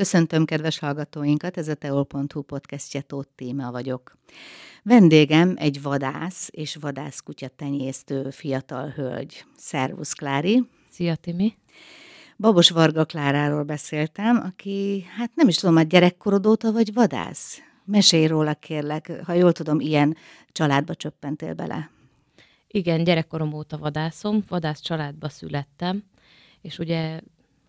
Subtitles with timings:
[0.00, 4.16] Köszöntöm kedves hallgatóinkat, ez a teol.hu podcastje Tóth Téma vagyok.
[4.82, 9.44] Vendégem egy vadász és vadászkutya tenyésztő fiatal hölgy.
[9.56, 10.68] Szervusz, Klári!
[10.90, 11.56] Szia, Timi!
[12.36, 17.58] Babos Varga Kláráról beszéltem, aki, hát nem is tudom, a gyerekkorod óta vagy vadász?
[17.84, 20.16] Mesélj róla, kérlek, ha jól tudom, ilyen
[20.52, 21.90] családba csöppentél bele.
[22.66, 26.04] Igen, gyerekkorom óta vadászom, vadász családba születtem,
[26.60, 27.20] és ugye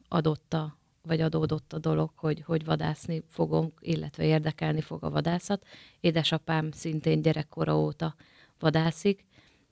[0.08, 5.66] adott a vagy adódott a dolog, hogy, hogy vadászni fogom, illetve érdekelni fog a vadászat.
[6.00, 8.16] Édesapám szintén gyerekkora óta
[8.60, 9.26] vadászik,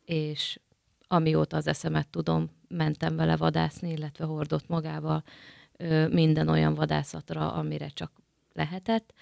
[0.05, 0.59] és
[1.07, 5.23] amióta az eszemet tudom, mentem vele vadászni, illetve hordott magával
[6.09, 8.11] minden olyan vadászatra, amire csak
[8.53, 9.13] lehetett,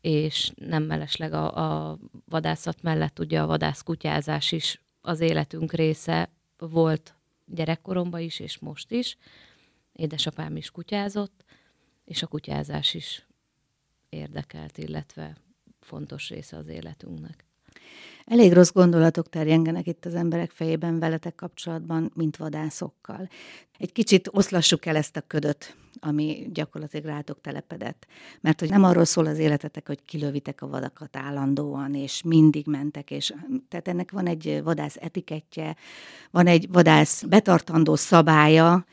[0.00, 7.14] és nem mellesleg a, a vadászat mellett ugye a vadászkutyázás is az életünk része volt
[7.46, 9.16] gyerekkoromban is, és most is.
[9.92, 11.44] Édesapám is kutyázott,
[12.04, 13.26] és a kutyázás is
[14.08, 15.36] érdekelt, illetve
[15.80, 17.44] fontos része az életünknek.
[18.24, 23.28] Elég rossz gondolatok terjengenek itt az emberek fejében veletek kapcsolatban, mint vadászokkal.
[23.78, 28.06] Egy kicsit oszlassuk el ezt a ködöt, ami gyakorlatilag rátok telepedett.
[28.40, 33.10] Mert hogy nem arról szól az életetek, hogy kilövitek a vadakat állandóan, és mindig mentek,
[33.10, 33.34] és
[33.68, 35.76] tehát ennek van egy vadász etikettje,
[36.30, 38.84] van egy vadász betartandó szabálya,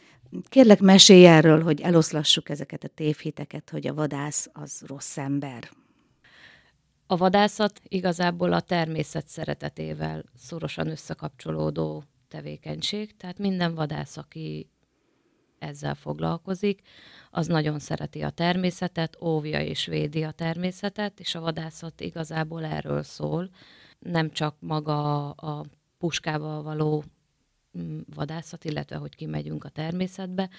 [0.43, 5.69] Kérlek, mesélj erről, hogy eloszlassuk ezeket a tévhiteket, hogy a vadász az rossz ember.
[7.07, 14.69] A vadászat igazából a természet szeretetével szorosan összekapcsolódó tevékenység, tehát minden vadász, aki
[15.59, 16.81] ezzel foglalkozik,
[17.31, 23.03] az nagyon szereti a természetet, óvja és védi a természetet, és a vadászat igazából erről
[23.03, 23.49] szól.
[23.99, 25.65] Nem csak maga a
[25.97, 27.03] puskával való
[28.15, 30.49] vadászat, illetve hogy kimegyünk a természetbe,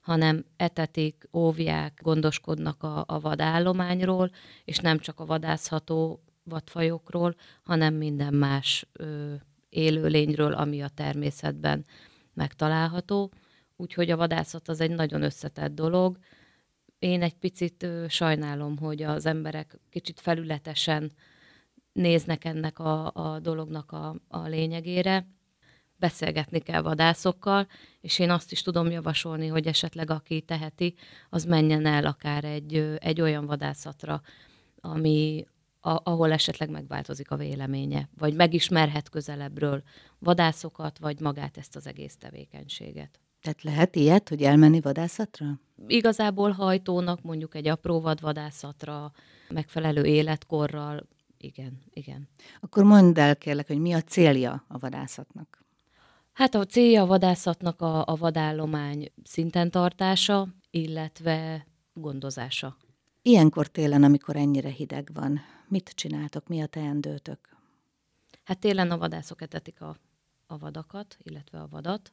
[0.00, 4.30] hanem etetik, óvják, gondoskodnak a, a vadállományról,
[4.64, 9.34] és nem csak a vadászható vadfajokról, hanem minden más ö,
[9.68, 11.84] élőlényről, ami a természetben
[12.34, 13.32] megtalálható.
[13.76, 16.18] Úgyhogy a vadászat az egy nagyon összetett dolog.
[16.98, 21.12] Én egy picit ö, sajnálom, hogy az emberek kicsit felületesen
[21.92, 25.26] néznek ennek a, a dolognak a, a lényegére,
[26.00, 27.66] beszélgetni kell vadászokkal,
[28.00, 30.94] és én azt is tudom javasolni, hogy esetleg aki teheti,
[31.30, 34.22] az menjen el akár egy, egy olyan vadászatra,
[34.80, 35.46] ami,
[35.80, 39.82] a, ahol esetleg megváltozik a véleménye, vagy megismerhet közelebbről
[40.18, 43.20] vadászokat, vagy magát ezt az egész tevékenységet.
[43.42, 45.60] Tehát lehet ilyet, hogy elmenni vadászatra?
[45.86, 49.12] Igazából hajtónak, mondjuk egy apró vadvadászatra,
[49.48, 51.08] megfelelő életkorral,
[51.42, 52.28] igen, igen.
[52.60, 55.64] Akkor mondd el kérlek, hogy mi a célja a vadászatnak?
[56.40, 62.76] Hát a célja a vadászatnak a, a vadállomány szinten tartása, illetve gondozása.
[63.22, 67.56] Ilyenkor télen, amikor ennyire hideg van, mit csináltok, mi a teendőtök?
[68.44, 69.96] Hát télen a vadászok etetik a,
[70.46, 72.12] a vadakat, illetve a vadat,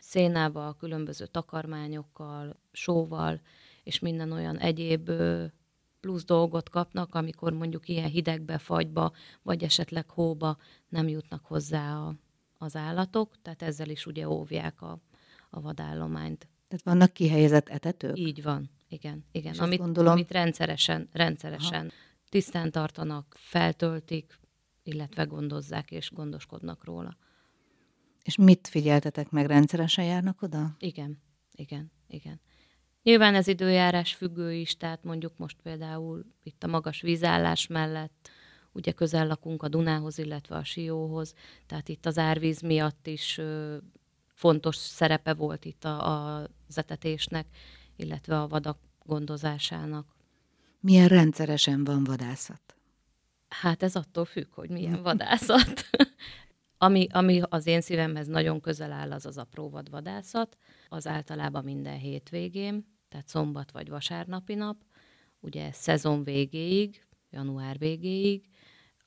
[0.00, 3.40] szénával, különböző takarmányokkal, sóval,
[3.82, 5.10] és minden olyan egyéb
[6.00, 10.56] plusz dolgot kapnak, amikor mondjuk ilyen hidegbe, fagyba, vagy esetleg hóba
[10.88, 12.14] nem jutnak hozzá a,
[12.62, 15.00] az állatok, tehát ezzel is ugye óvják a,
[15.50, 16.48] a vadállományt.
[16.68, 18.18] Tehát vannak kihelyezett etetők?
[18.18, 19.24] Így van, igen.
[19.32, 19.54] igen.
[19.58, 20.12] amit, gondolom...
[20.12, 21.94] amit rendszeresen, rendszeresen Aha.
[22.28, 24.38] tisztán tartanak, feltöltik,
[24.82, 27.16] illetve gondozzák és gondoskodnak róla.
[28.22, 29.46] És mit figyeltetek meg?
[29.46, 30.76] Rendszeresen járnak oda?
[30.78, 31.22] Igen,
[31.52, 32.40] igen, igen.
[33.02, 38.30] Nyilván ez időjárás függő is, tehát mondjuk most például itt a magas vízállás mellett
[38.72, 41.34] ugye közel lakunk a Dunához, illetve a Sióhoz,
[41.66, 43.40] tehát itt az árvíz miatt is
[44.34, 47.46] fontos szerepe volt itt a, a zetetésnek,
[47.96, 50.06] illetve a vadak gondozásának.
[50.80, 52.74] Milyen rendszeresen van vadászat?
[53.48, 55.84] Hát ez attól függ, hogy milyen vadászat.
[56.78, 60.56] ami, ami az én szívemhez nagyon közel áll, az az apró vadvadászat.
[60.88, 64.76] Az általában minden hétvégén, tehát szombat vagy vasárnapi nap,
[65.40, 68.48] ugye szezon végéig, január végéig,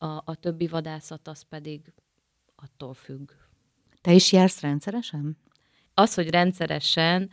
[0.03, 1.93] a, a többi vadászat az pedig
[2.55, 3.31] attól függ.
[4.01, 5.37] Te is jársz rendszeresen?
[5.93, 7.29] Az, hogy rendszeresen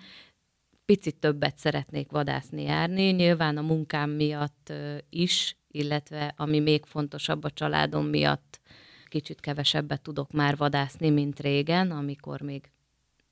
[0.84, 4.72] picit többet szeretnék vadászni járni, nyilván a munkám miatt
[5.08, 8.60] is, illetve ami még fontosabb a családom miatt,
[9.08, 12.70] kicsit kevesebbet tudok már vadászni, mint régen, amikor még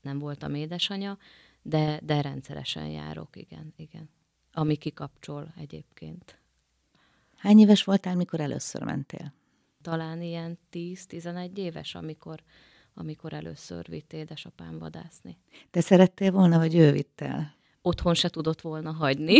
[0.01, 1.17] nem voltam édesanya,
[1.61, 4.09] de, de rendszeresen járok, igen, igen.
[4.51, 6.38] Ami kikapcsol egyébként.
[7.39, 9.33] Hány éves voltál, mikor először mentél?
[9.81, 12.43] Talán ilyen 10-11 éves, amikor,
[12.93, 15.37] amikor először vitt édesapám vadászni.
[15.71, 17.55] Te szerettél volna, vagy ő vitt el?
[17.81, 19.37] Otthon se tudott volna hagyni.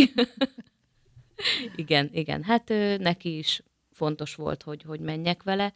[1.75, 2.43] igen, igen.
[2.43, 5.73] Hát neki is fontos volt, hogy, hogy menjek vele.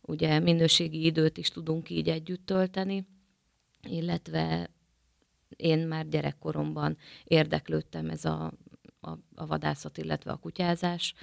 [0.00, 3.06] Ugye minőségi időt is tudunk így együtt tölteni,
[3.82, 4.70] illetve
[5.56, 8.52] én már gyerekkoromban érdeklődtem ez a,
[9.00, 11.14] a, a vadászat, illetve a kutyázás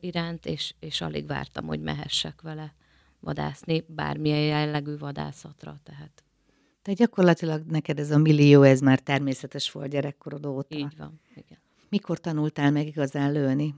[0.00, 2.74] iránt, és, és alig vártam, hogy mehessek vele
[3.20, 5.80] vadászni, bármilyen jellegű vadászatra.
[5.82, 6.24] Tehát.
[6.82, 10.76] Tehát gyakorlatilag neked ez a millió, ez már természetes volt gyerekkorod óta.
[10.76, 11.58] Így van, igen.
[11.88, 13.74] Mikor tanultál meg igazán lőni?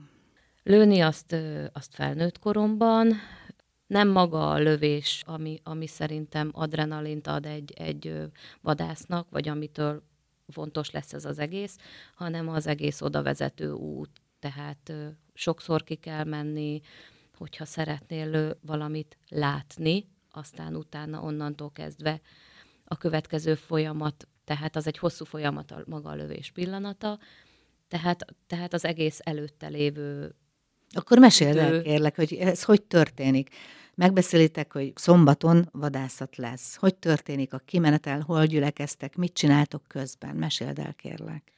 [0.63, 1.35] Lőni azt,
[1.73, 3.13] azt felnőtt koromban,
[3.87, 8.15] nem maga a lövés, ami, ami szerintem adrenalint ad egy, egy
[8.61, 10.03] vadásznak, vagy amitől
[10.47, 11.77] fontos lesz ez az egész,
[12.15, 14.09] hanem az egész oda vezető út.
[14.39, 14.93] Tehát
[15.33, 16.81] sokszor ki kell menni,
[17.37, 22.21] hogyha szeretnél valamit látni, aztán utána onnantól kezdve
[22.85, 27.19] a következő folyamat, tehát az egy hosszú folyamat a maga a lövés pillanata,
[27.87, 30.35] tehát, tehát az egész előtte lévő
[30.91, 33.49] Akkor meséld el, kérlek, hogy ez hogy történik.
[33.95, 36.75] Megbeszélitek, hogy szombaton vadászat lesz.
[36.75, 40.35] Hogy történik a kimenetel, hol gyülekeztek, mit csináltok közben?
[40.35, 41.51] Meséld el, kérlek.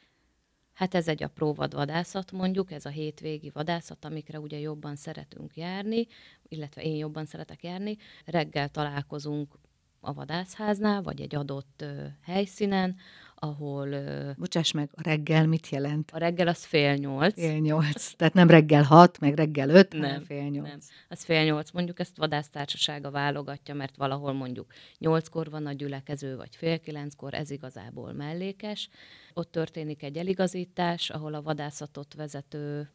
[0.81, 6.07] Hát ez egy apró vadvadászat mondjuk, ez a hétvégi vadászat, amikre ugye jobban szeretünk járni,
[6.47, 7.97] illetve én jobban szeretek járni.
[8.25, 9.59] Reggel találkozunk
[9.99, 11.85] a vadászháznál, vagy egy adott
[12.21, 12.95] helyszínen,
[13.43, 13.89] ahol...
[14.37, 16.11] Bocsáss meg, a reggel mit jelent?
[16.11, 17.33] A reggel az fél nyolc.
[17.33, 18.13] Fél nyolc.
[18.13, 20.67] Tehát nem reggel hat, meg reggel öt, nem, fél nyolc.
[20.67, 20.79] Nem,
[21.09, 21.71] az fél nyolc.
[21.71, 27.49] Mondjuk ezt vadásztársasága válogatja, mert valahol mondjuk nyolckor van a gyülekező, vagy fél kilenckor, ez
[27.49, 28.89] igazából mellékes.
[29.33, 32.89] Ott történik egy eligazítás, ahol a vadászatot vezető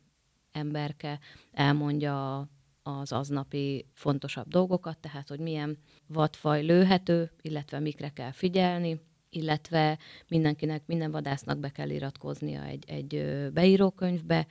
[0.52, 1.18] emberke
[1.52, 2.48] elmondja
[2.82, 9.00] az aznapi fontosabb dolgokat, tehát hogy milyen vadfaj lőhető, illetve mikre kell figyelni,
[9.36, 9.98] illetve
[10.28, 14.46] mindenkinek, minden vadásznak be kell iratkoznia egy, egy beírókönyvbe,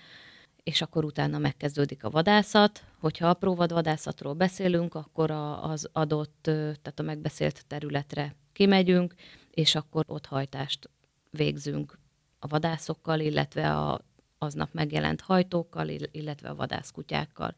[0.64, 2.84] és akkor utána megkezdődik a vadászat.
[3.00, 9.14] Hogyha apró vadászatról beszélünk, akkor a, az adott, tehát a megbeszélt területre kimegyünk,
[9.52, 10.90] és akkor ott hajtást
[11.30, 12.00] végzünk
[12.40, 14.02] a vadászokkal, illetve a
[14.38, 17.56] aznap megjelent hajtókkal, illetve a vadászkutyákkal.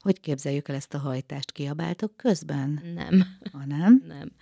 [0.00, 1.52] Hogy képzeljük el ezt a hajtást?
[1.52, 2.80] Kiabáltok közben?
[2.94, 3.38] Nem.
[3.52, 4.02] Ha nem?
[4.06, 4.32] Nem.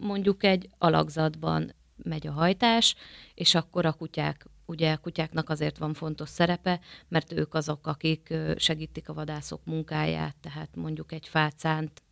[0.00, 2.94] Mondjuk egy alakzatban megy a hajtás,
[3.34, 9.08] és akkor a kutyák, ugye kutyáknak azért van fontos szerepe, mert ők azok, akik segítik
[9.08, 12.02] a vadászok munkáját, tehát mondjuk egy fácánt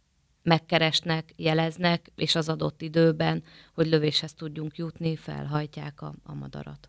[0.43, 3.43] megkeresnek, jeleznek, és az adott időben,
[3.75, 6.89] hogy lövéshez tudjunk jutni, felhajtják a, a madarat.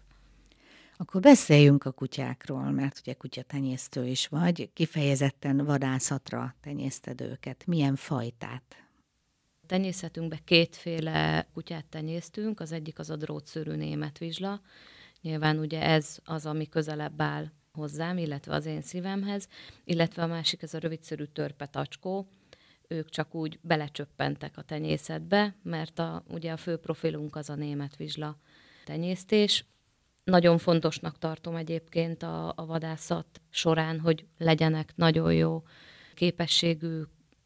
[0.97, 7.65] Akkor beszéljünk a kutyákról, mert ugye kutyatenyésztő is vagy, kifejezetten vadászatra tenyészted őket.
[7.65, 8.88] Milyen fajtát?
[9.69, 14.61] Tenyészetünkbe kétféle kutyát tenyésztünk, az egyik az a drótszörű német vizsla.
[15.21, 19.47] Nyilván ugye ez az, ami közelebb áll hozzám, illetve az én szívemhez,
[19.83, 22.27] illetve a másik ez a rövidszörű törpetacskó.
[22.87, 27.95] Ők csak úgy belecsöppentek a tenyészetbe, mert a, ugye a fő profilunk az a német
[27.95, 28.37] vizsla
[28.85, 29.65] tenyésztés.
[30.23, 35.63] Nagyon fontosnak tartom egyébként a, a vadászat során, hogy legyenek nagyon jó
[36.13, 37.01] képességű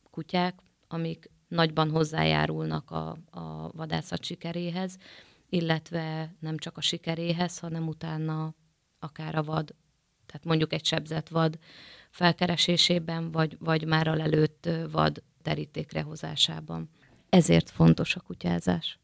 [0.09, 4.97] kutyák, amik nagyban hozzájárulnak a, a vadászat sikeréhez,
[5.49, 8.53] illetve nem csak a sikeréhez, hanem utána
[8.99, 9.75] akár a vad,
[10.25, 11.57] tehát mondjuk egy sebzett vad
[12.09, 16.89] felkeresésében, vagy, vagy már a lelőtt vad terítékre hozásában.
[17.29, 18.99] Ezért fontos a kutyázás.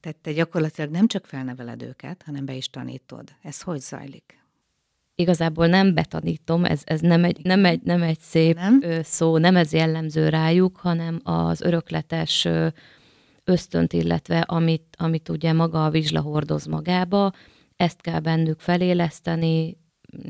[0.00, 3.34] Tehát te gyakorlatilag nem csak felneveled őket, hanem be is tanítod.
[3.42, 4.39] Ez hogy zajlik?
[5.20, 8.82] Igazából nem betanítom, ez, ez nem, egy, nem, egy, nem egy szép nem?
[9.02, 12.48] szó, nem ez jellemző rájuk, hanem az örökletes
[13.44, 17.32] ösztönt, illetve amit, amit ugye maga a vizsla hordoz magába,
[17.76, 19.76] ezt kell bennük feléleszteni,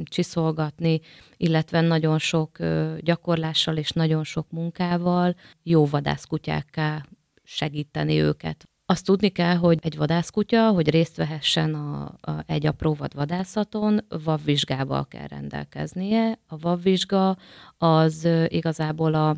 [0.04, 1.00] csiszolgatni,
[1.36, 2.58] illetve nagyon sok
[3.00, 7.06] gyakorlással és nagyon sok munkával jó vadászkutyákká
[7.42, 8.68] segíteni őket.
[8.90, 15.08] Azt tudni kell, hogy egy vadászkutya, hogy részt vehessen a, a, egy apró vadvadászaton, vavvizsgával
[15.08, 16.38] kell rendelkeznie.
[16.46, 17.36] A vavvizsga
[17.78, 19.36] az igazából a,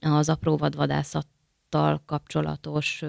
[0.00, 3.04] az apró vadvadászattal kapcsolatos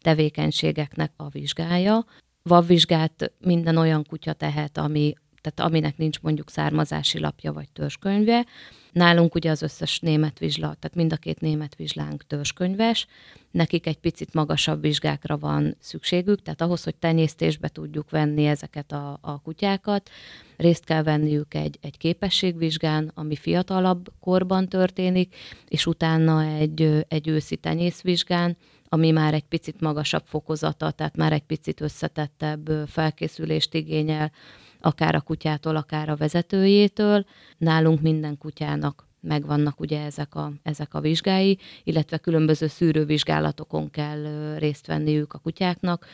[0.00, 2.04] tevékenységeknek a vizsgája.
[2.42, 5.14] Vavvizsgát minden olyan kutya tehet, ami
[5.46, 8.46] tehát aminek nincs mondjuk származási lapja vagy törzskönyve.
[8.92, 13.06] Nálunk ugye az összes német vizsla, tehát mind a két német vizslánk törzskönyves,
[13.50, 19.18] nekik egy picit magasabb vizsgákra van szükségük, tehát ahhoz, hogy tenyésztésbe tudjuk venni ezeket a,
[19.20, 20.10] a kutyákat,
[20.56, 25.36] részt kell venniük egy, egy képességvizsgán, ami fiatalabb korban történik,
[25.68, 28.56] és utána egy, egy őszi tenyészvizsgán,
[28.88, 34.32] ami már egy picit magasabb fokozata, tehát már egy picit összetettebb felkészülést igényel,
[34.80, 37.26] akár a kutyától, akár a vezetőjétől.
[37.58, 44.86] Nálunk minden kutyának megvannak ugye ezek a, ezek a vizsgái, illetve különböző szűrővizsgálatokon kell részt
[44.86, 46.06] venniük a kutyáknak,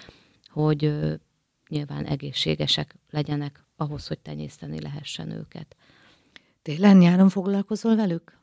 [0.47, 0.95] hogy
[1.69, 5.76] nyilván egészségesek legyenek ahhoz, hogy tenyészteni lehessen őket.
[6.62, 8.38] Télen-nyáron foglalkozol velük?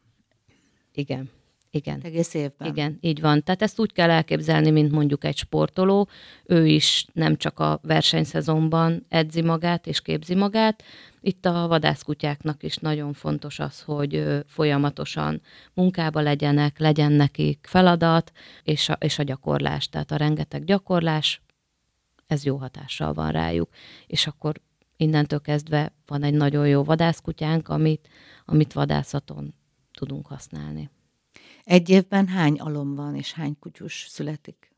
[0.94, 1.30] Igen.
[1.72, 2.00] Igen.
[2.04, 2.68] Egész évben.
[2.68, 3.44] Igen, így van.
[3.44, 6.08] Tehát ezt úgy kell elképzelni, mint mondjuk egy sportoló.
[6.46, 10.84] Ő is nem csak a versenyszezonban edzi magát és képzi magát.
[11.22, 15.42] Itt a vadászkutyáknak is nagyon fontos az, hogy folyamatosan
[15.74, 18.32] munkába legyenek, legyen nekik feladat,
[18.64, 19.90] és a, és a gyakorlás.
[19.90, 21.42] Tehát a rengeteg gyakorlás,
[22.28, 23.70] ez jó hatással van rájuk.
[24.08, 24.62] És akkor
[24.98, 28.10] innentől kezdve van egy nagyon jó vadászkutyánk, amit,
[28.46, 29.54] amit vadászaton
[29.94, 30.90] tudunk használni.
[31.70, 34.72] Egy évben hány alom van, és hány kutyus születik?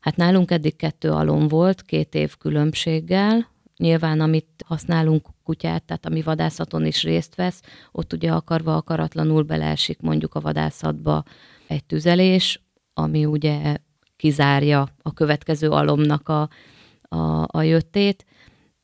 [0.00, 3.48] Hát nálunk eddig kettő alom volt, két év különbséggel.
[3.76, 7.62] Nyilván, amit használunk kutyát, tehát ami vadászaton is részt vesz,
[7.92, 11.24] ott ugye akarva akaratlanul beleesik mondjuk a vadászatba
[11.66, 12.62] egy tüzelés,
[12.94, 13.76] ami ugye
[14.16, 16.48] kizárja a következő alomnak a,
[17.02, 18.24] a, a jöttét,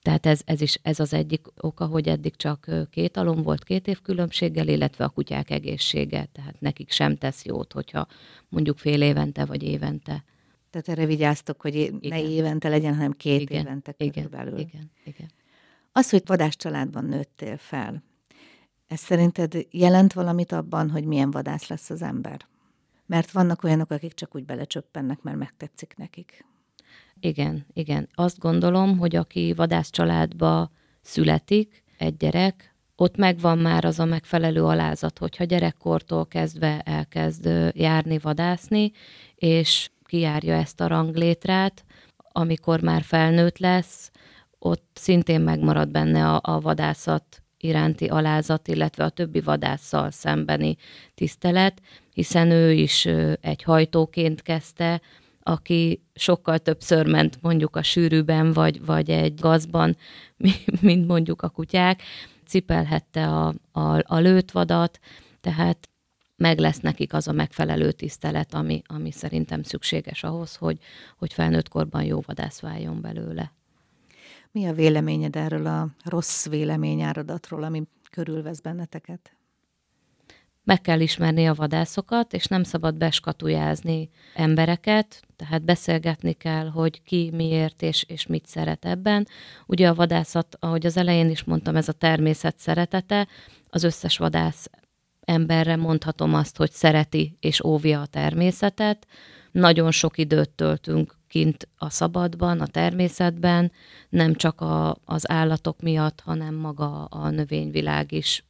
[0.02, 3.86] tehát ez, ez is ez az egyik oka, hogy eddig csak két alom volt két
[3.86, 8.06] év különbséggel, illetve a kutyák egészsége, tehát nekik sem tesz jót, hogyha
[8.48, 10.24] mondjuk fél évente vagy évente.
[10.70, 11.98] Tehát erre vigyáztok, hogy igen.
[12.00, 13.60] ne évente legyen, hanem két igen.
[13.60, 14.58] évente körülbelül.
[14.58, 15.30] Igen, igen, igen.
[15.92, 18.02] Az, hogy vadász családban nőttél fel,
[18.86, 22.46] ez szerinted jelent valamit abban, hogy milyen vadász lesz az ember?
[23.06, 26.44] Mert vannak olyanok, akik csak úgy belecsöppennek, mert megtetszik nekik.
[27.20, 28.08] Igen, igen.
[28.14, 30.70] Azt gondolom, hogy aki vadász családba
[31.00, 38.18] születik, egy gyerek, ott megvan már az a megfelelő alázat, hogyha gyerekkortól kezdve elkezd járni,
[38.18, 38.92] vadászni,
[39.34, 41.84] és kijárja ezt a ranglétrát,
[42.32, 44.10] amikor már felnőtt lesz,
[44.58, 50.76] ott szintén megmarad benne a, a vadászat iránti alázat, illetve a többi vadásszal szembeni
[51.14, 51.80] tisztelet,
[52.12, 53.06] hiszen ő is
[53.40, 55.00] egy hajtóként kezdte,
[55.48, 59.96] aki sokkal többször ment mondjuk a sűrűben, vagy, vagy egy gazban,
[60.80, 62.02] mint mondjuk a kutyák,
[62.46, 64.98] cipelhette a, a, a lőtvadat,
[65.40, 65.88] tehát
[66.36, 70.78] meg lesz nekik az a megfelelő tisztelet, ami, ami szerintem szükséges ahhoz, hogy,
[71.18, 73.52] hogy felnőtt korban jó vadász váljon belőle.
[74.50, 79.37] Mi a véleményed erről a rossz véleményáradatról, ami körülvesz benneteket?
[80.68, 87.30] Meg kell ismerni a vadászokat, és nem szabad beskatujázni embereket, tehát beszélgetni kell, hogy ki
[87.34, 89.26] miért és, és mit szeret ebben.
[89.66, 93.28] Ugye a vadászat, ahogy az elején is mondtam, ez a természet szeretete,
[93.68, 94.70] az összes vadász
[95.20, 99.06] emberre mondhatom azt, hogy szereti és óvja a természetet.
[99.52, 103.72] Nagyon sok időt töltünk kint a szabadban, a természetben,
[104.08, 108.42] nem csak a, az állatok miatt, hanem maga a növényvilág is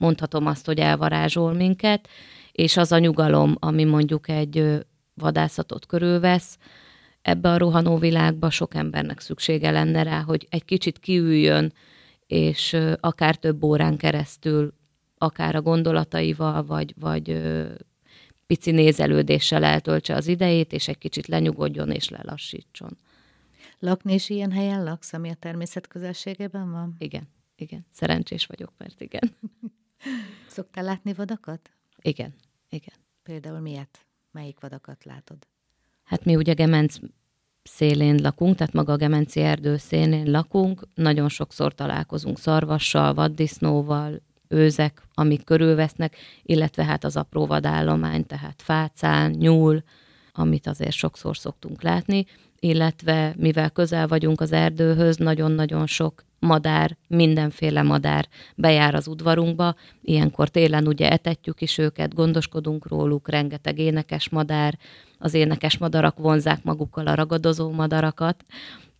[0.00, 2.08] mondhatom azt, hogy elvarázsol minket,
[2.52, 6.58] és az a nyugalom, ami mondjuk egy vadászatot körülvesz,
[7.22, 11.72] ebbe a rohanó világba sok embernek szüksége lenne rá, hogy egy kicsit kiüljön,
[12.26, 14.74] és akár több órán keresztül,
[15.18, 17.42] akár a gondolataival, vagy, vagy
[18.46, 22.96] pici nézelődéssel eltöltse az idejét, és egy kicsit lenyugodjon és lelassítson.
[23.78, 26.94] Lakni is ilyen helyen laksz, ami a természet közelségében van?
[26.98, 27.86] Igen, igen.
[27.92, 29.30] Szerencsés vagyok, mert igen.
[30.46, 31.70] Szoktál látni vadakat?
[32.02, 32.34] Igen,
[32.68, 32.94] igen.
[33.22, 34.06] Például miért?
[34.30, 35.46] Melyik vadakat látod?
[36.04, 36.96] Hát mi ugye Gemenc
[37.62, 45.02] szélén lakunk, tehát maga a Gemenci erdő szélén lakunk, nagyon sokszor találkozunk szarvassal, vaddisznóval, őzek,
[45.14, 49.82] amik körülvesznek, illetve hát az apró vadállomány, tehát fácán, nyúl,
[50.32, 52.26] amit azért sokszor szoktunk látni,
[52.60, 59.74] illetve mivel közel vagyunk az erdőhöz, nagyon-nagyon sok madár, mindenféle madár bejár az udvarunkba.
[60.02, 64.78] Ilyenkor télen ugye etetjük is őket, gondoskodunk róluk, rengeteg énekes madár.
[65.18, 68.44] Az énekes madarak vonzák magukkal a ragadozó madarakat,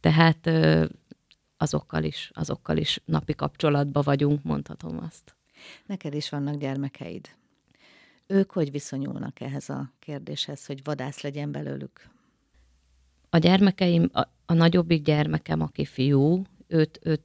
[0.00, 0.50] tehát
[1.56, 5.34] azokkal is, azokkal is napi kapcsolatban vagyunk, mondhatom azt.
[5.86, 7.28] Neked is vannak gyermekeid.
[8.26, 12.10] Ők hogy viszonyulnak ehhez a kérdéshez, hogy vadász legyen belőlük?
[13.30, 17.20] A gyermekeim, a, a nagyobbik gyermekem, aki fiú, őt, őt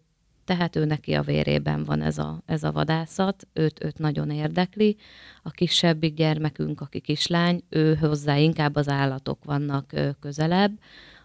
[0.45, 4.97] tehát ő neki a vérében van ez a, ez a vadászat, őt, őt nagyon érdekli.
[5.43, 10.79] A kisebbik gyermekünk, aki kislány, ő hozzá inkább az állatok vannak közelebb,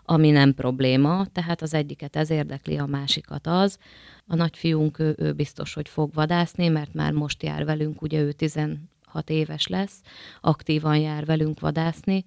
[0.05, 3.79] ami nem probléma, tehát az egyiket ez érdekli, a másikat az.
[4.27, 8.33] A nagyfiunk, ő, ő biztos, hogy fog vadászni, mert már most jár velünk, ugye ő
[8.33, 8.81] 16
[9.27, 10.01] éves lesz,
[10.41, 12.25] aktívan jár velünk vadászni,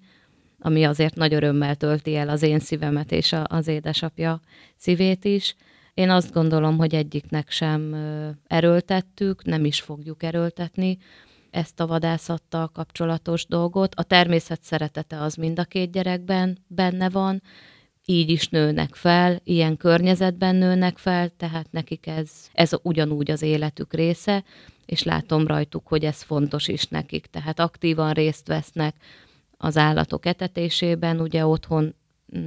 [0.64, 4.40] ami azért nagy örömmel tölti el az én szívemet és a, az édesapja
[4.76, 5.56] szívét is
[5.94, 7.96] Én azt gondolom, hogy egyiknek sem
[8.46, 10.98] erőltettük, nem is fogjuk erőltetni
[11.50, 13.94] ezt a vadászattal kapcsolatos dolgot.
[13.94, 17.42] A természet szeretete az mind a két gyerekben benne van,
[18.04, 23.92] így is nőnek fel, ilyen környezetben nőnek fel, tehát nekik ez, ez ugyanúgy az életük
[23.92, 24.44] része,
[24.86, 27.26] és látom rajtuk, hogy ez fontos is nekik.
[27.26, 28.94] Tehát aktívan részt vesznek
[29.56, 31.94] az állatok etetésében, ugye otthon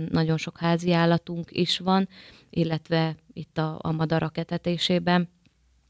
[0.09, 2.07] nagyon sok házi állatunk is van,
[2.49, 5.29] illetve itt a, a madarak etetésében,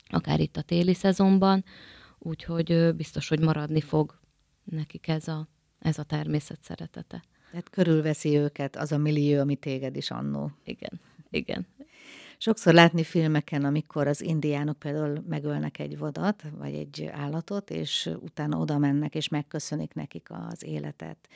[0.10, 1.64] akár itt a téli szezonban,
[2.20, 4.20] úgyhogy biztos, hogy maradni fog
[4.64, 5.48] nekik ez a,
[5.80, 7.24] ez a természet szeretete.
[7.52, 10.52] Tehát körülveszi őket az a millió, ami téged is annó.
[10.64, 11.68] Igen, igen.
[12.38, 18.58] Sokszor látni filmeken, amikor az indiánok például megölnek egy vadat, vagy egy állatot, és utána
[18.58, 21.30] oda mennek, és megköszönik nekik az életet,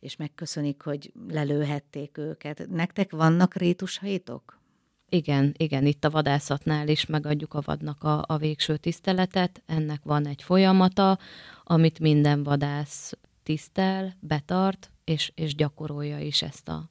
[0.00, 2.66] és megköszönik, hogy lelőhették őket.
[2.70, 4.62] Nektek vannak rétusaitok?
[5.08, 9.62] Igen, igen, itt a vadászatnál is megadjuk a vadnak a, a végső tiszteletet.
[9.66, 11.18] Ennek van egy folyamata,
[11.64, 16.90] amit minden vadász tisztel, betart, és, és gyakorolja is ezt a,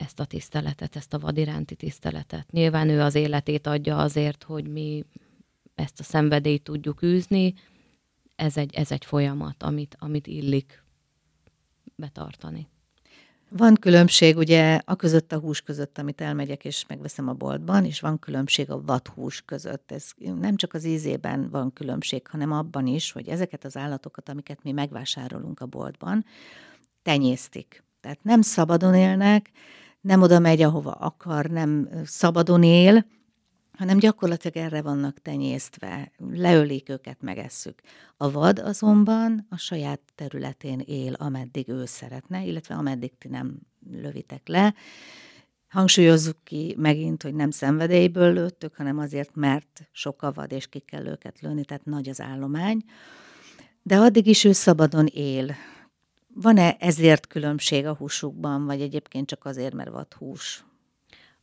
[0.00, 2.50] ezt a tiszteletet, ezt a vad iránti tiszteletet.
[2.50, 5.04] Nyilván ő az életét adja azért, hogy mi
[5.74, 7.54] ezt a szenvedélyt tudjuk űzni.
[8.36, 10.82] Ez egy, ez egy folyamat, amit, amit illik
[11.94, 12.68] betartani.
[13.48, 18.00] Van különbség ugye a között a hús között, amit elmegyek és megveszem a boltban, és
[18.00, 19.92] van különbség a vadhús között.
[19.92, 24.62] Ez nem csak az ízében van különbség, hanem abban is, hogy ezeket az állatokat, amiket
[24.62, 26.24] mi megvásárolunk a boltban,
[27.02, 27.82] tenyésztik.
[28.00, 29.50] Tehát nem szabadon élnek,
[30.00, 33.06] nem oda megy, ahova akar, nem szabadon él,
[33.80, 37.80] hanem gyakorlatilag erre vannak tenyésztve, leölik őket, megesszük.
[38.16, 43.58] A vad azonban a saját területén él, ameddig ő szeretne, illetve ameddig ti nem
[43.90, 44.74] lövitek le.
[45.68, 50.78] Hangsúlyozzuk ki megint, hogy nem szenvedélyből lőttök, hanem azért, mert sok a vad, és ki
[50.78, 52.84] kell őket lőni, tehát nagy az állomány.
[53.82, 55.54] De addig is ő szabadon él.
[56.34, 60.64] Van-e ezért különbség a húsukban, vagy egyébként csak azért, mert vad hús?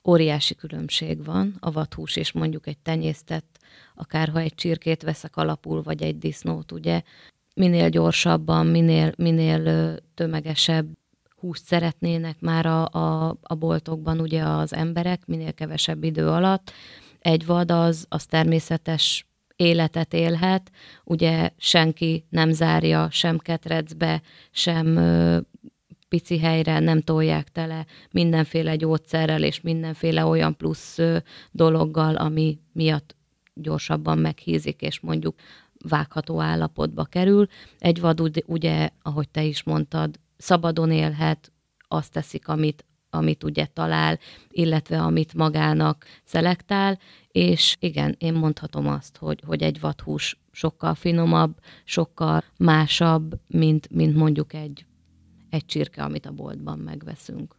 [0.08, 3.60] óriási különbség van a vathús és mondjuk egy tenyésztett,
[3.96, 7.02] akárha egy csirkét veszek alapul, vagy egy disznót, ugye,
[7.56, 10.88] minél gyorsabban, minél, minél tömegesebb
[11.36, 16.72] húst szeretnének már a, a, a boltokban ugye az emberek, minél kevesebb idő alatt.
[17.20, 19.27] Egy vad az, az természetes
[19.58, 20.72] életet élhet,
[21.04, 25.00] ugye senki nem zárja sem ketrecbe, sem
[26.10, 30.98] pici helyre nem tolják tele mindenféle gyógyszerrel és mindenféle olyan plusz
[31.52, 33.16] dologgal, ami miatt
[33.54, 35.36] gyorsabban meghízik, és mondjuk
[35.88, 37.48] vágható állapotba kerül.
[37.80, 41.52] Egy vad ugye, ahogy te is mondtad, szabadon élhet,
[41.88, 47.00] azt teszik, amit, amit ugye talál, illetve amit magának szelektál,
[47.32, 54.16] és igen, én mondhatom azt, hogy, hogy egy vadhús sokkal finomabb, sokkal másabb, mint, mint
[54.16, 54.86] mondjuk egy
[55.50, 57.56] egy csirke, amit a boltban megveszünk.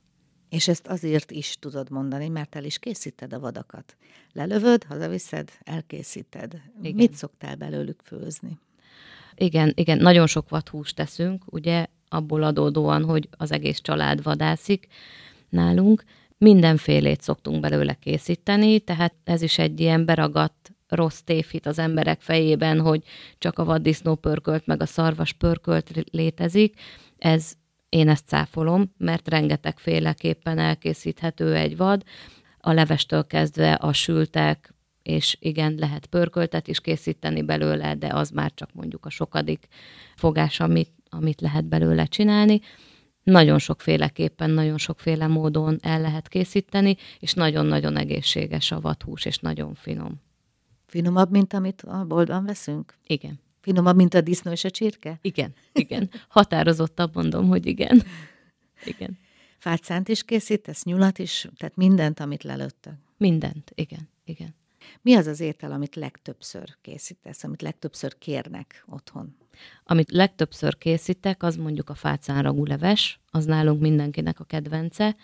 [0.48, 3.96] És ezt azért is tudod mondani, mert el is készíted a vadakat.
[4.32, 6.62] Lelövöd, hazaviszed, elkészíted.
[6.82, 6.94] Igen.
[6.94, 8.58] Mit szoktál belőlük főzni?
[9.34, 14.86] Igen, igen, nagyon sok vadhúst teszünk, ugye abból adódóan, hogy az egész család vadászik
[15.48, 16.02] nálunk.
[16.38, 22.80] Mindenfélét szoktunk belőle készíteni, tehát ez is egy ilyen beragadt rossz tévhit az emberek fejében,
[22.80, 23.02] hogy
[23.38, 26.80] csak a vaddisznó pörkölt, meg a szarvas pörkölt létezik.
[27.18, 27.52] Ez
[27.88, 32.02] én ezt cáfolom, mert rengetegféleképpen elkészíthető egy vad,
[32.60, 38.52] a levestől kezdve a sültek, és igen, lehet pörköltet is készíteni belőle, de az már
[38.54, 39.66] csak mondjuk a sokadik
[40.16, 42.60] fogás, amit, amit lehet belőle csinálni.
[43.28, 49.74] Nagyon sokféleképpen, nagyon sokféle módon el lehet készíteni, és nagyon-nagyon egészséges a vadhús, és nagyon
[49.74, 50.20] finom.
[50.86, 52.94] Finomabb, mint amit a boltban veszünk?
[53.06, 53.40] Igen.
[53.60, 55.18] Finomabb, mint a disznó és a csirke?
[55.22, 56.10] Igen, igen.
[56.28, 58.02] Határozottabb mondom, hogy igen.
[58.84, 59.18] Igen.
[59.58, 62.94] Fácánt is készítesz, nyulat is, tehát mindent, amit lelőttek?
[63.16, 64.54] Mindent, igen, igen.
[65.02, 69.36] Mi az az étel, amit legtöbbször készítesz, amit legtöbbször kérnek otthon?
[69.84, 75.16] Amit legtöbbször készítek, az mondjuk a fácánragú leves, az nálunk mindenkinek a kedvence.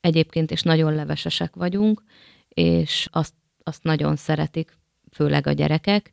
[0.00, 2.02] Egyébként is nagyon levesesek vagyunk,
[2.48, 4.78] és azt, azt nagyon szeretik,
[5.12, 6.12] főleg a gyerekek,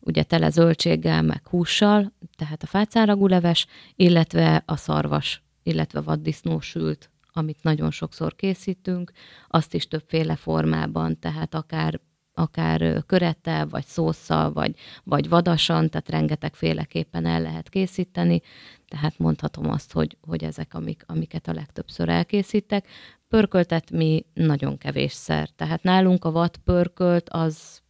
[0.00, 7.10] ugye tele zöldséggel, meg hússal, tehát a fácánragú leves, illetve a szarvas, illetve vaddisznó sült,
[7.32, 9.12] amit nagyon sokszor készítünk,
[9.48, 12.00] azt is többféle formában, tehát akár
[12.34, 18.42] akár körettel, vagy szószal, vagy, vagy vadasan, tehát rengetegféleképpen el lehet készíteni,
[18.88, 22.88] tehát mondhatom azt, hogy, hogy ezek, amik, amiket a legtöbbször elkészítek.
[23.28, 27.80] Pörköltet mi nagyon kevésszer, tehát nálunk a vad pörkölt az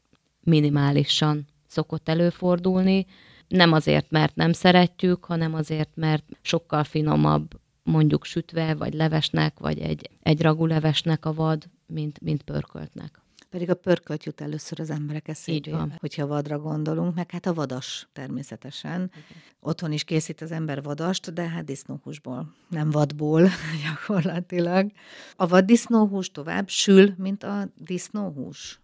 [0.40, 3.06] minimálisan szokott előfordulni,
[3.48, 9.78] nem azért, mert nem szeretjük, hanem azért, mert sokkal finomabb mondjuk sütve, vagy levesnek, vagy
[9.78, 13.21] egy, egy ragulevesnek a vad, mint, mint pörköltnek.
[13.52, 18.08] Pedig a pörkölt jut először az emberek eszébe, hogyha vadra gondolunk, meg hát a vadas
[18.12, 19.00] természetesen.
[19.02, 19.22] Okay.
[19.60, 23.48] Otthon is készít az ember vadast, de hát disznóhúsból, nem vadból
[23.84, 24.90] gyakorlatilag.
[25.36, 28.78] A vad disznóhús tovább sül, mint a disznóhús?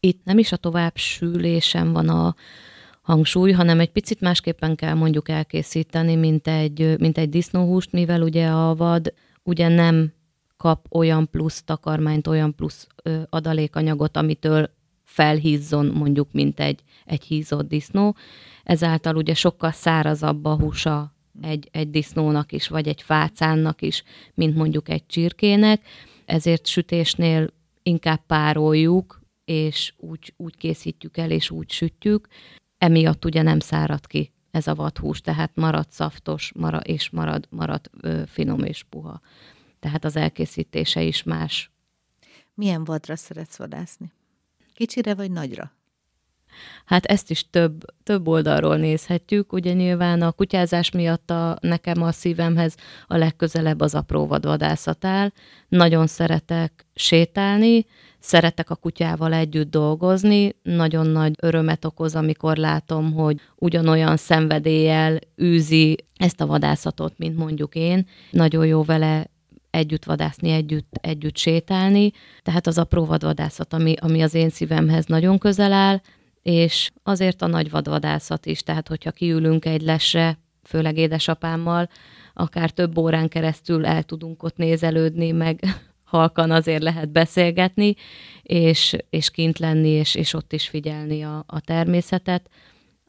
[0.00, 2.34] Itt nem is a tovább sűlésen van a,
[3.02, 8.48] hangsúly, hanem egy picit másképpen kell mondjuk elkészíteni, mint egy, mint egy disznóhúst, mivel ugye
[8.48, 10.12] a vad ugye nem
[10.62, 14.70] kap olyan plusz takarmányt, olyan plusz ö, adalékanyagot, amitől
[15.04, 18.16] felhízzon mondjuk, mint egy, egy hízott disznó.
[18.64, 24.02] Ezáltal ugye sokkal szárazabb a húsa egy, egy disznónak is, vagy egy fácánnak is,
[24.34, 25.82] mint mondjuk egy csirkének.
[26.24, 27.46] Ezért sütésnél
[27.82, 32.28] inkább pároljuk, és úgy, úgy készítjük el, és úgy sütjük,
[32.78, 37.90] emiatt ugye nem szárad ki ez a vadhús, tehát marad szaftos marad, és marad, marad
[38.00, 39.20] ö, finom és puha.
[39.82, 41.70] Tehát az elkészítése is más.
[42.54, 44.12] Milyen vadra szeretsz vadászni?
[44.74, 45.72] Kicsire vagy nagyra?
[46.84, 49.52] Hát ezt is több, több oldalról nézhetjük.
[49.52, 55.30] Ugye nyilván a kutyázás miatt a, nekem a szívemhez a legközelebb az apró vadvadászat áll.
[55.68, 57.86] Nagyon szeretek sétálni,
[58.18, 65.96] szeretek a kutyával együtt dolgozni, nagyon nagy örömet okoz, amikor látom, hogy ugyanolyan szenvedéllyel űzi
[66.16, 68.06] ezt a vadászatot, mint mondjuk én.
[68.30, 69.30] Nagyon jó vele
[69.72, 72.10] együtt vadászni, együtt, együtt sétálni.
[72.42, 76.00] Tehát az apró vadvadászat, ami, ami az én szívemhez nagyon közel áll,
[76.42, 81.88] és azért a nagy vadvadászat is, tehát hogyha kiülünk egy lesre, főleg édesapámmal,
[82.34, 85.60] akár több órán keresztül el tudunk ott nézelődni, meg
[86.04, 87.94] halkan azért lehet beszélgetni,
[88.42, 92.50] és, és kint lenni, és, és ott is figyelni a, a természetet,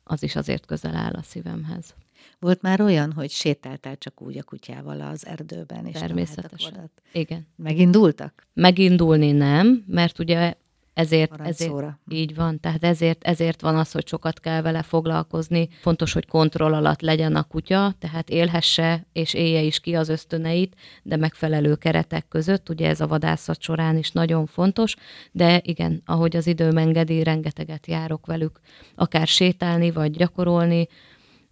[0.04, 1.96] az is azért közel áll a szívemhez.
[2.40, 6.92] Volt már olyan, hogy sétáltál csak úgy a kutyával az erdőben, és Természetesen.
[7.12, 7.48] Igen.
[7.56, 8.48] Megindultak?
[8.54, 10.54] Megindulni nem, mert ugye
[10.94, 11.74] ezért, ezért
[12.10, 15.70] így van, tehát ezért, ezért van az, hogy sokat kell vele foglalkozni.
[15.82, 20.76] Fontos, hogy kontroll alatt legyen a kutya, tehát élhesse és élje is ki az ösztöneit,
[21.04, 24.96] de megfelelő keretek között, ugye ez a vadászat során is nagyon fontos,
[25.32, 28.60] de igen, ahogy az időm engedi, rengeteget járok velük,
[28.96, 30.88] akár sétálni, vagy gyakorolni,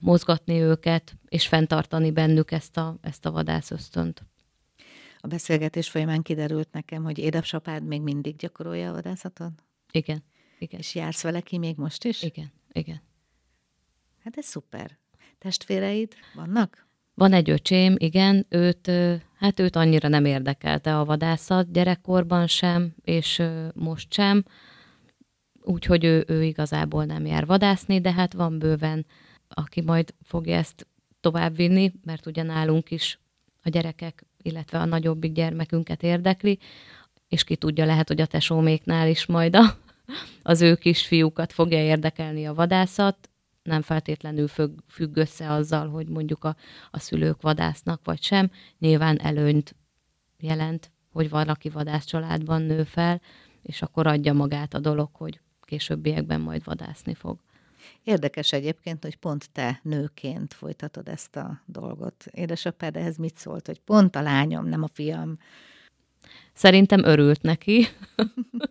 [0.02, 4.26] mozgatni őket, és fenntartani bennük ezt a, ezt a vadászösztönt.
[5.20, 9.52] A beszélgetés folyamán kiderült nekem, hogy édesapád még mindig gyakorolja a vadászatot?
[9.92, 10.24] Igen,
[10.60, 10.80] igen.
[10.80, 12.24] És jársz vele ki még most is?
[12.24, 13.02] Igen, igen.
[14.24, 14.98] Hát ez szuper.
[15.38, 16.88] Testvéreid vannak?
[17.14, 18.92] Van egy öcsém, igen, őt,
[19.38, 24.44] hát őt annyira nem érdekelte a vadászat gyerekkorban sem, és most sem,
[25.62, 29.06] úgyhogy ő, ő igazából nem jár vadászni, de hát van bőven,
[29.54, 30.88] aki majd fogja ezt
[31.20, 33.20] továbbvinni, mert ugye nálunk is
[33.64, 36.60] a gyerekek illetve a nagyobbik gyermekünket érdekli,
[37.28, 39.78] és ki tudja, lehet, hogy a tesóméknál is majd a,
[40.44, 43.30] az ő kisfiúkat fogja érdekelni a vadászat,
[43.64, 46.56] nem feltétlenül függ, függ össze azzal, hogy mondjuk a,
[46.92, 48.52] a szülők vadásznak vagy sem.
[48.80, 49.76] Nyilván előnyt
[50.40, 53.22] jelent, hogy valaki vadász családban nő fel,
[53.62, 57.40] és akkor adja magát a dolog, hogy későbbiekben majd vadászni fog.
[58.04, 62.26] Érdekes egyébként, hogy pont te nőként folytatod ezt a dolgot.
[62.32, 65.38] Édesapád ehhez mit szólt, hogy pont a lányom, nem a fiam?
[66.54, 67.88] Szerintem örült neki,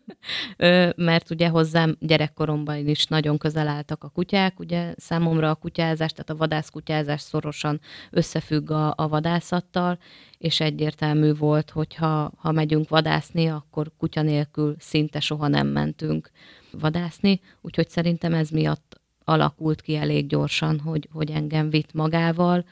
[1.11, 6.31] mert ugye hozzám gyerekkoromban is nagyon közel álltak a kutyák, ugye számomra a kutyázás, tehát
[6.31, 9.99] a vadászkutyázás szorosan összefügg a, a vadászattal,
[10.39, 16.31] és egyértelmű volt, hogy ha, ha megyünk vadászni, akkor kutya nélkül szinte soha nem mentünk
[16.71, 19.00] vadászni, úgyhogy szerintem ez miatt
[19.31, 22.65] alakult ki elég gyorsan, hogy, hogy engem vitt magával,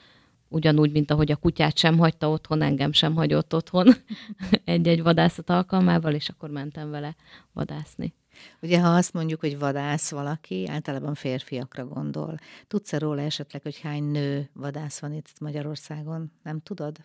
[0.48, 3.94] ugyanúgy, mint ahogy a kutyát sem hagyta otthon, engem sem hagyott otthon
[4.64, 7.16] egy-egy vadászat alkalmával, és akkor mentem vele
[7.52, 8.14] vadászni.
[8.62, 12.36] Ugye, ha azt mondjuk, hogy vadász valaki, általában férfiakra gondol.
[12.66, 16.32] Tudsz-e róla esetleg, hogy hány nő vadász van itt Magyarországon?
[16.42, 16.96] Nem tudod?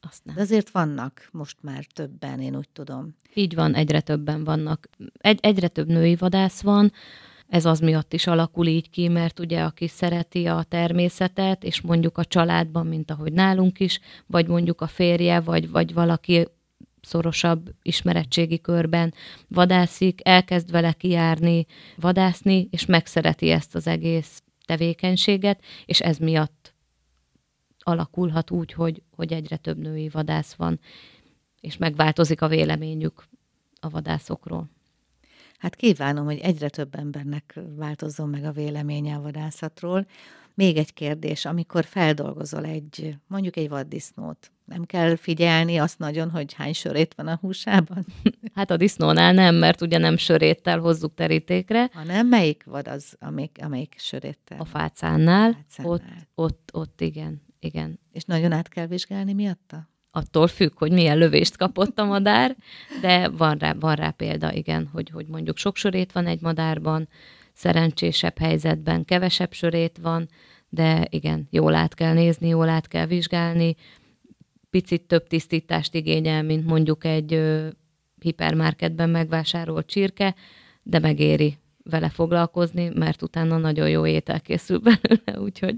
[0.00, 0.34] Azt nem.
[0.34, 3.14] De azért vannak most már többen, én úgy tudom.
[3.34, 4.88] Így van, egyre többen vannak.
[5.18, 6.92] Egy, egyre több női vadász van,
[7.48, 12.18] ez az miatt is alakul így ki, mert ugye aki szereti a természetet, és mondjuk
[12.18, 16.48] a családban, mint ahogy nálunk is, vagy mondjuk a férje, vagy, vagy valaki
[17.00, 19.14] szorosabb ismeretségi körben
[19.48, 26.74] vadászik, elkezd vele kijárni, vadászni, és megszereti ezt az egész tevékenységet, és ez miatt
[27.78, 30.80] alakulhat úgy, hogy, hogy egyre több női vadász van,
[31.60, 33.24] és megváltozik a véleményük
[33.80, 34.70] a vadászokról.
[35.58, 40.06] Hát kívánom, hogy egyre több embernek változzon meg a véleménye a vadászatról.
[40.54, 46.52] Még egy kérdés, amikor feldolgozol egy, mondjuk egy vaddisznót, nem kell figyelni azt nagyon, hogy
[46.52, 48.04] hány sörét van a húsában?
[48.54, 51.90] Hát a disznónál nem, mert ugye nem söréttel hozzuk terítékre.
[51.92, 54.60] Hanem melyik vad az, amelyik, amelyik söréttel?
[54.60, 55.52] A fácánnál.
[55.52, 55.92] fácánnál.
[55.92, 56.02] Ott,
[56.34, 58.00] ott, ott igen, igen.
[58.12, 59.88] És nagyon át kell vizsgálni miatta?
[60.10, 62.56] Attól függ, hogy milyen lövést kapott a madár,
[63.00, 67.08] de van rá, van rá példa, igen, hogy, hogy mondjuk sok sörét van egy madárban,
[67.52, 70.28] szerencsésebb helyzetben kevesebb sörét van,
[70.68, 73.76] de igen, jól át kell nézni, jól át kell vizsgálni,
[74.70, 77.68] picit több tisztítást igényel, mint mondjuk egy ö,
[78.20, 80.34] hipermarketben megvásárolt csirke,
[80.82, 85.74] de megéri vele foglalkozni, mert utána nagyon jó étel készül belőle, úgyhogy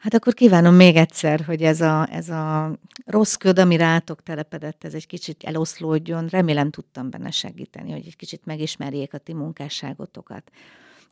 [0.00, 2.72] Hát akkor kívánom még egyszer, hogy ez a, ez a
[3.06, 6.26] rossz köd, ami rátok telepedett, ez egy kicsit eloszlódjon.
[6.26, 10.50] Remélem tudtam benne segíteni, hogy egy kicsit megismerjék a ti munkásságotokat.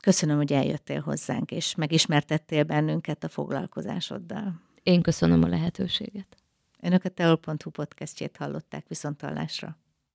[0.00, 4.60] Köszönöm, hogy eljöttél hozzánk, és megismertettél bennünket a foglalkozásoddal.
[4.82, 6.36] Én köszönöm a lehetőséget.
[6.80, 9.76] Önök a teol.hu podcastjét hallották viszontalásra.